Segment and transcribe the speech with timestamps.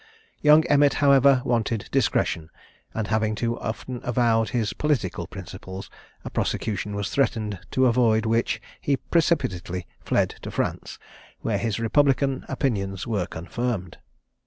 [0.41, 2.49] Young Emmet, however, wanted discretion;
[2.91, 5.91] and having too often avowed his political principles,
[6.25, 10.97] a prosecution was threatened, to avoid which he precipitately fled to France,
[11.41, 13.99] where his republican opinions were confirmed.